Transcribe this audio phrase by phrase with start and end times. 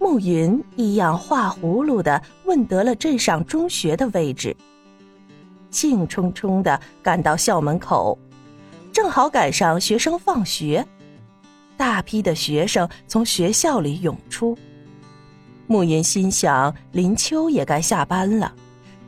[0.00, 4.56] 暮云一样画葫芦的问得了镇上中学的位置，
[5.70, 8.18] 兴冲冲的赶到校门口，
[8.90, 10.84] 正好赶上学生放学，
[11.76, 14.56] 大批的学生从学校里涌出。
[15.66, 18.50] 暮云心想，林秋也该下班了，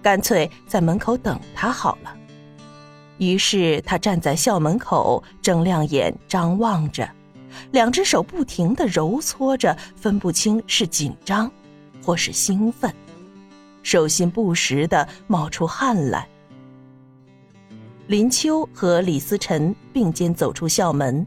[0.02, 2.14] 干脆在门口等他好了。
[3.16, 7.09] 于是他站在校门口，睁亮眼张望着，
[7.71, 11.51] 两只手不停的揉搓着，分不清是紧张，
[12.02, 12.92] 或是兴奋，
[13.83, 16.28] 手心不时地冒出汗来。
[18.09, 21.27] 林秋和李思辰并肩走出校门，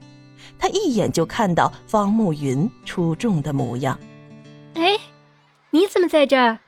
[0.60, 3.98] 他一眼就看到方慕云出众的模样。
[4.76, 4.98] 哎，
[5.72, 6.60] 你怎么在这儿？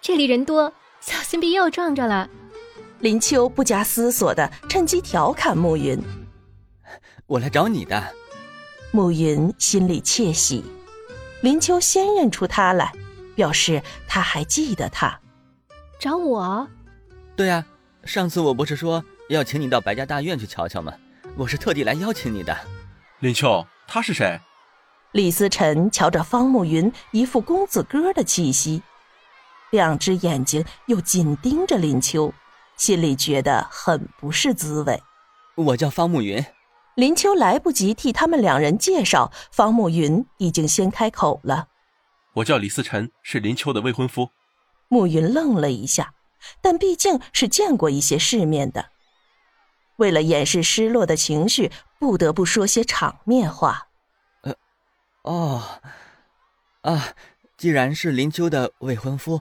[0.00, 2.28] 这里人多，小心别又撞着了。
[3.00, 6.00] 林秋不加思索的趁机调侃暮云
[7.26, 8.00] ：“我来找你的。”
[8.94, 10.62] 暮云心里窃喜，
[11.40, 12.92] 林秋先认出他来，
[13.34, 15.18] 表示他还记得他。
[15.98, 16.68] 找我？
[17.34, 17.64] 对呀，
[18.04, 20.92] 上次我不是说要请你到白家大院去瞧瞧吗？
[21.36, 22.54] 我是特地来邀请你的。
[23.20, 24.38] 林秋，他是谁？
[25.12, 28.82] 李思辰瞧着方慕云，一副公子哥的气息，
[29.70, 32.30] 两只眼睛又紧盯着林秋。
[32.76, 35.02] 心里觉得很不是滋味。
[35.54, 36.44] 我叫方慕云。
[36.94, 41.68] 林秋来不及替他们两人介绍，方慕云已经先开口了
[42.36, 44.28] ：“我叫李思辰，是林秋的未婚夫。”
[44.88, 46.12] 慕云愣了一下，
[46.60, 48.90] 但毕竟是见过一些世面的，
[49.96, 53.88] 为了掩饰失落的情绪，不得不说些场面话。
[54.42, 54.54] 呃，
[55.22, 55.80] 哦，
[56.82, 57.14] 啊，
[57.56, 59.40] 既然是林秋的未婚夫，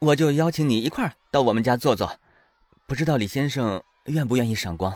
[0.00, 2.18] 我就邀请你一块儿到我们家坐坐。
[2.88, 4.92] 不知道李先生愿不愿意赏光？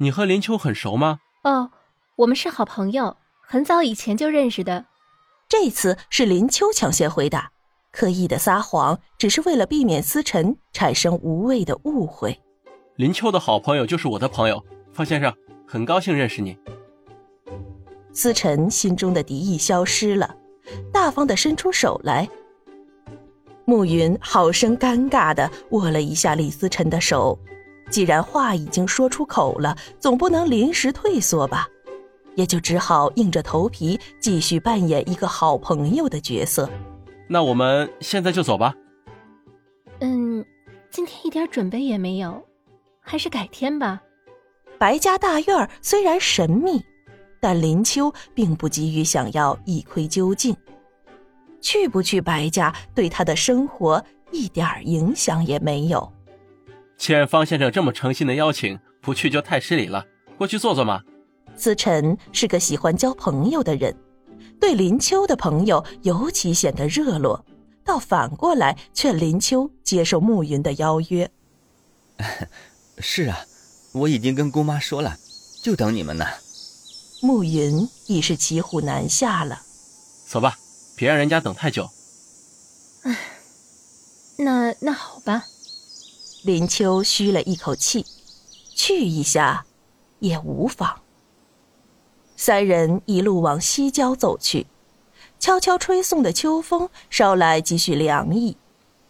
[0.00, 1.18] 你和林秋很熟吗？
[1.42, 1.72] 哦，
[2.14, 4.86] 我们是好朋友，很早以前就认识的。
[5.48, 7.50] 这次是林秋抢先回答，
[7.90, 12.40] 刻意的撒谎，只是为了避免思辰产生无谓的误会。
[12.94, 15.34] 林秋的好朋友就是我的朋友，方先生，
[15.66, 16.56] 很高兴认识你。
[18.12, 20.36] 思辰心中的敌意消失了，
[20.92, 22.28] 大方的伸出手来。
[23.64, 27.36] 暮云好生尴尬的握了一下李思辰的手，
[27.90, 31.68] 既然话已经说出口了，总不能临时退缩吧，
[32.34, 36.68] 也就只好硬着头皮继续扮演一个好朋友的角色。
[37.26, 38.74] 那我们现在就走吧。
[40.00, 40.44] 嗯，
[40.90, 42.42] 今天一点准备也没有，
[43.00, 44.00] 还是改天吧。
[44.78, 46.84] 白家大院虽然神秘，
[47.40, 50.56] 但林秋并不急于想要一窥究竟。
[51.60, 56.12] 去不去白家，对他的生活一点影响也没有。
[56.98, 60.04] 既然方先生这么诚心的邀请，不去就太失礼了。
[60.36, 61.00] 过去坐坐嘛。
[61.56, 63.96] 思辰是个喜欢交朋友的人，
[64.60, 67.44] 对林秋的朋友尤其显得热络，
[67.84, 71.30] 倒反过来劝林秋接受暮云的邀约。
[72.98, 73.38] 是啊，
[73.92, 75.16] 我已经跟姑妈说了，
[75.62, 76.26] 就等你们呢。
[77.22, 79.62] 暮云已是骑虎难下了。
[80.26, 80.56] 走吧。
[80.96, 81.88] 别让人家等太久。
[83.04, 83.16] 唉，
[84.38, 85.44] 那那好吧。
[86.42, 88.06] 林秋吁了一口气，
[88.74, 89.66] 去一下
[90.20, 91.00] 也无妨。
[92.36, 94.66] 三人一路往西郊走去，
[95.38, 98.56] 悄悄吹送的秋风捎来几许凉意。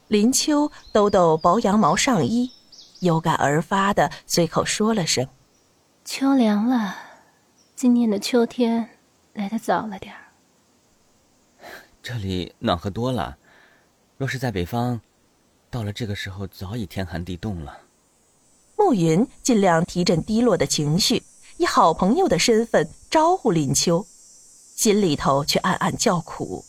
[0.08, 2.50] 林秋抖抖薄羊毛上衣，
[3.00, 5.28] 有感而发的随口说了声
[6.06, 6.96] ：“秋凉了，
[7.76, 8.88] 今年的秋天
[9.34, 10.32] 来的早了点儿。”
[12.02, 13.36] 这里暖和多了，
[14.16, 15.02] 若是在北方，
[15.70, 17.78] 到了这个时候早已天寒地冻了。
[18.76, 21.22] 暮云尽量提振低落的情绪，
[21.56, 24.06] 以好朋友的身份招呼林秋，
[24.76, 26.64] 心里头却暗暗叫苦。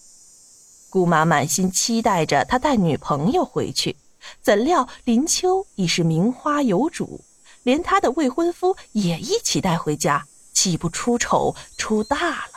[0.89, 3.95] 姑妈满心期待着他带女朋友回去，
[4.41, 7.21] 怎料林秋已是名花有主，
[7.63, 12.17] 连他的未婚夫也一起带回家，岂不出丑出大
[12.47, 12.53] 了？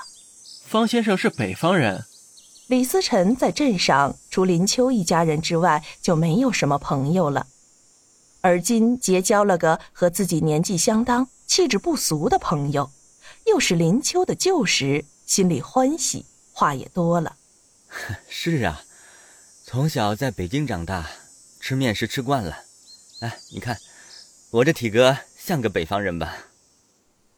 [0.65, 2.07] 方先生是北方人。
[2.73, 7.47] 李思辰在镇上除林秋一家人之外就没有什么朋友了，
[8.41, 12.91] 而今结交了个和自己年纪相当、气质不俗的朋友，
[13.45, 16.25] 又是林秋的旧识，心里欢喜，
[16.55, 17.37] 话也多了。
[18.31, 18.83] 是啊，
[19.67, 21.11] 从小在北京长大，
[21.61, 22.61] 吃面食吃惯了。
[23.21, 23.77] 哎，你看，
[24.51, 26.39] 我这体格像个北方人吧？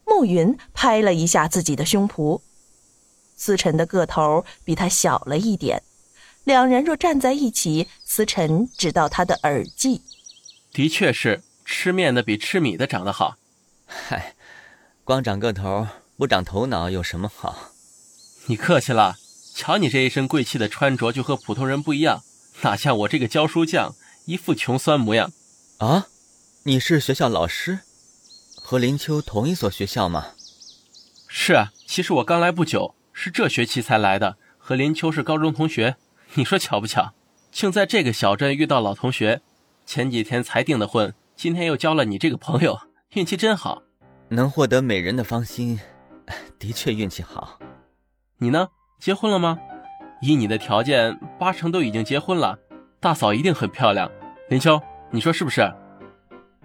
[0.05, 2.41] 暮云拍了一下自己的胸脯。
[3.37, 5.83] 思辰的个头比他小了一点，
[6.45, 10.03] 两人若站在一起，思辰只到他的耳际。
[10.73, 13.37] 的确是吃面的比吃米的长得好。
[13.87, 14.35] 嗨，
[15.05, 15.87] 光长个头
[16.17, 17.71] 不长头脑有什么好？
[18.47, 19.17] 你客气了，
[19.55, 22.23] 瞧你这一身贵气的穿着，就和普通人不一样，
[22.63, 23.95] 哪像我这个教书匠，
[24.27, 25.33] 一副穷酸模样。
[25.79, 26.09] 啊，
[26.65, 27.81] 你是学校老师，
[28.57, 30.33] 和林秋同一所学校吗？
[31.29, 35.97] 是啊，其实我刚来不久，是这学期才来的，和林秋是高中同学。
[36.35, 37.15] 你说巧不巧？
[37.51, 39.41] 竟在这个小镇遇到老同学，
[39.87, 42.79] 前几天才订的婚，今天又交了你这个朋友，
[43.15, 43.83] 运气真好。
[44.29, 45.81] 能获得美人的芳心，
[46.59, 47.59] 的确运气好。
[48.37, 48.69] 你呢？
[49.01, 49.59] 结婚了吗？
[50.21, 52.59] 以你的条件，八成都已经结婚了。
[53.01, 54.11] 大嫂一定很漂亮，
[54.51, 54.79] 林秋，
[55.11, 55.73] 你说是不是？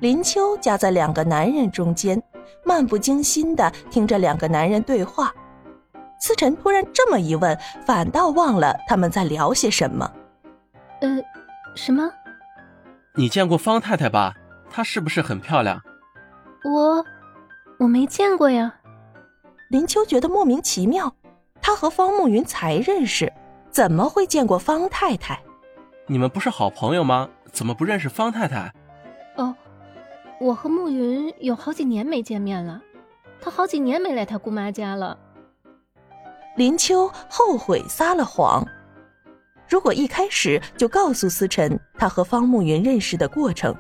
[0.01, 2.21] 林秋夹在两个男人中间，
[2.65, 5.33] 漫不经心的听着两个男人对话。
[6.19, 10.11] 思辰突然这么一问，反倒忘了他们在聊些什么。
[11.01, 11.17] 呃，
[11.75, 12.11] 什么？
[13.15, 14.33] 你见过方太太吧？
[14.69, 15.81] 她是不是很漂亮？
[16.63, 17.03] 我，
[17.79, 18.75] 我没见过呀。
[19.69, 21.13] 林秋觉得莫名其妙。
[21.61, 23.31] 他和方慕云才认识，
[23.69, 25.39] 怎么会见过方太太？
[26.07, 27.29] 你们不是好朋友吗？
[27.51, 28.73] 怎么不认识方太太？
[29.35, 29.53] 哦，
[30.39, 32.81] 我和慕云有好几年没见面了，
[33.41, 35.17] 他好几年没来他姑妈家了。
[36.59, 38.67] 林秋后悔撒了谎，
[39.69, 43.73] 如果一开始就告诉思辰他和方慕云认识的过程，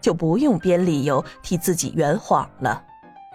[0.00, 2.84] 就不用编理由替自己圆谎了。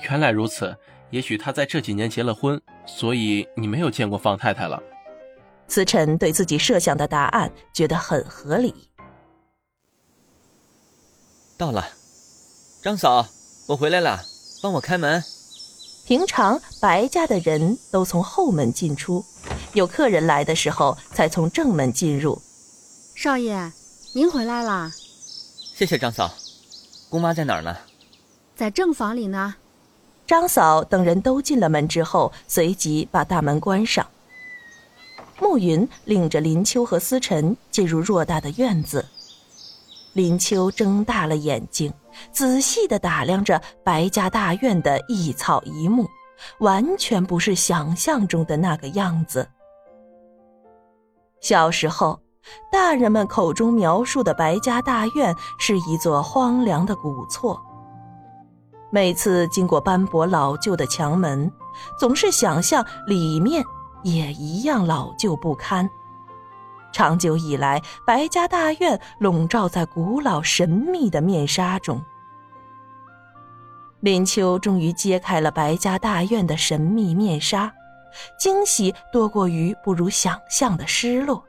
[0.09, 0.75] 原来如此。
[1.09, 4.81] 也许他在这几年结了婚，所以你没有见过方太太了。
[5.69, 8.73] 思辰对自己设想的答案觉得很合理。
[11.57, 11.85] 到了，
[12.81, 13.25] 张嫂，
[13.69, 14.19] 我回来了，
[14.61, 15.23] 帮我开门。
[16.11, 19.23] 平常白家的人都从后门进出，
[19.71, 22.41] 有客人来的时候才从正门进入。
[23.15, 23.71] 少爷，
[24.11, 24.91] 您回来啦。
[25.73, 26.29] 谢谢张嫂，
[27.09, 27.73] 姑妈在哪儿呢？
[28.57, 29.55] 在正房里呢。
[30.27, 34.05] 张嫂等人都进了门之后，随即把大门关上。
[35.39, 39.07] 暮云领着林秋和思辰进入偌大的院子。
[40.11, 41.93] 林秋睁大了眼睛，
[42.31, 46.07] 仔细的打量着白家大院的一草一木，
[46.59, 49.47] 完全不是想象中的那个样子。
[51.39, 52.19] 小时候，
[52.71, 57.59] 大人们口中描述的白家大院是一座荒凉的古厝。
[58.91, 61.51] 每次经过斑驳老旧的墙门，
[61.97, 63.63] 总是想象里面
[64.03, 65.89] 也一样老旧不堪。
[66.91, 72.03] 长久以来，白家大院笼罩在古老神秘的面纱中。
[74.01, 77.71] 林秋终于揭开了白家大院的神秘面纱，
[78.37, 81.43] 惊喜多过于不如想象的失落。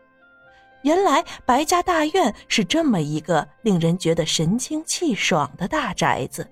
[0.82, 6.46] 原来白家大院是这么一个令人觉得神清气爽的大宅子。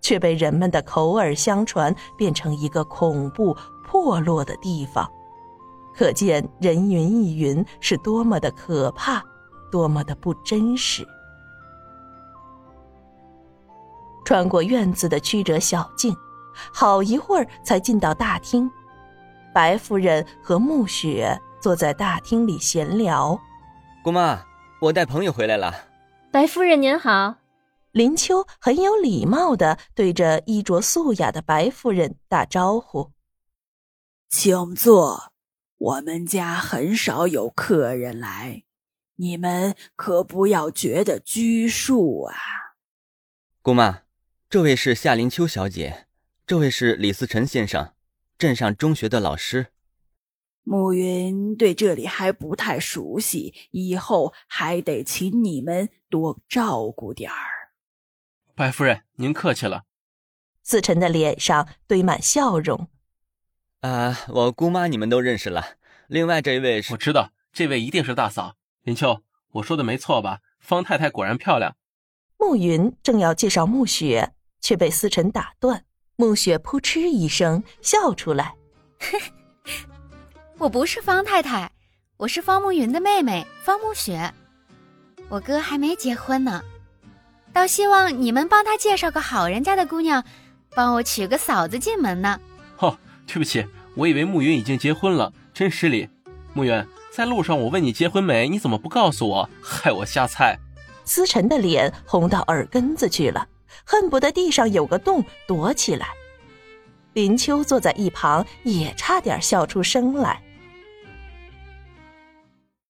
[0.00, 3.56] 却被人们的口耳相传变成一个恐怖
[3.86, 5.10] 破落的地方，
[5.96, 9.22] 可见人云亦云是多么的可怕，
[9.70, 11.06] 多么的不真实。
[14.24, 16.16] 穿过院子的曲折小径，
[16.72, 18.70] 好一会儿才进到大厅。
[19.52, 23.38] 白夫人和暮雪坐在大厅里闲聊。
[24.02, 24.44] 姑妈，
[24.80, 25.72] 我带朋友回来了。
[26.32, 27.36] 白夫人您好。
[27.92, 33.12] 林秋很有礼貌的对着衣着素雅的白夫人打招呼
[34.28, 35.30] ：“请坐，
[35.78, 38.64] 我们家很少有客人来，
[39.14, 42.34] 你们可不要觉得拘束啊。”
[43.62, 44.00] 姑妈，
[44.54, 46.06] 这位是夏林秋小姐，
[46.46, 47.92] 这位是李思辰先生，
[48.38, 49.72] 镇上中学的老师。
[50.62, 57.72] 暮云对这里还不太熟悉，以后还得请你们多照顾点儿。
[58.54, 59.86] 白夫人，您客气了。
[60.62, 62.88] 思辰的脸上堆满笑容。
[63.80, 65.78] 啊，我姑妈你们都认识了。
[66.06, 69.20] 另外这一位是，我知道，这位一定是大嫂林秋。
[69.54, 70.42] 我说的没错吧？
[70.60, 71.76] 方太太果然漂亮。
[72.38, 74.33] 暮云正要介绍暮雪，
[74.64, 75.84] 却被思辰打断。
[76.16, 78.54] 暮雪扑哧一声笑出来
[80.58, 81.70] ：“我不是方太太，
[82.16, 84.32] 我是方慕云的妹妹方暮雪。
[85.28, 86.62] 我哥还没结婚呢。”
[87.52, 90.24] 倒希望你们帮他介绍个好人家的姑娘，
[90.74, 92.40] 帮我娶个嫂子进门呢。
[92.78, 96.08] 哦，对不起，我以为暮云已经结婚了，真失礼。
[96.54, 100.58] 暮云，在路上我问你结婚没，你怎么不告诉我，害我瞎猜。
[101.04, 103.46] 思辰的脸红到耳根子去了，
[103.82, 106.08] 恨不得地上有个洞躲起来。
[107.14, 110.42] 林秋坐在一旁，也差点笑出声来。